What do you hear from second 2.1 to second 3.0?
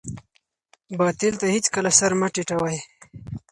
مه ټیټوئ.